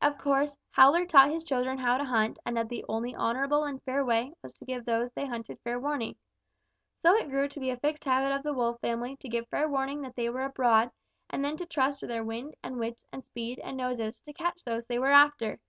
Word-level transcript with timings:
"Of 0.00 0.16
course, 0.16 0.56
Howler 0.70 1.04
taught 1.04 1.28
his 1.28 1.44
children 1.44 1.76
how 1.76 1.98
to 1.98 2.04
hunt 2.06 2.38
and 2.46 2.56
that 2.56 2.70
the 2.70 2.82
only 2.88 3.14
honorable 3.14 3.64
and 3.64 3.82
fair 3.82 4.02
way 4.02 4.32
was 4.42 4.54
to 4.54 4.64
give 4.64 4.86
those 4.86 5.10
they 5.10 5.26
hunted 5.26 5.60
fair 5.60 5.78
warning. 5.78 6.16
So 7.02 7.12
it 7.14 7.28
grew 7.28 7.46
to 7.46 7.60
be 7.60 7.68
a 7.68 7.76
fixed 7.76 8.06
habit 8.06 8.34
of 8.34 8.42
the 8.42 8.54
Wolf 8.54 8.80
family 8.80 9.16
to 9.16 9.28
give 9.28 9.46
fair 9.48 9.68
warning 9.68 10.00
that 10.00 10.16
they 10.16 10.30
were 10.30 10.44
abroad 10.46 10.90
and 11.28 11.44
then 11.44 11.58
trust 11.58 12.00
to 12.00 12.06
their 12.06 12.24
wind 12.24 12.54
and 12.62 12.78
wits 12.78 13.04
and 13.12 13.22
speed 13.22 13.58
and 13.58 13.76
noses 13.76 14.18
to 14.22 14.32
catch 14.32 14.64
those 14.64 14.86
they 14.86 14.98
were 14.98 15.12
after. 15.12 15.60